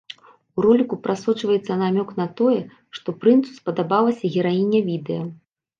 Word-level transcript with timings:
У 0.57 0.63
роліку 0.65 0.97
прасочваецца 1.03 1.77
намёк 1.83 2.09
на 2.23 2.27
тое, 2.41 2.59
што 3.01 3.09
прынцу 3.27 3.49
спадабалася 3.61 4.25
гераіня 4.39 4.79
відэа. 4.91 5.23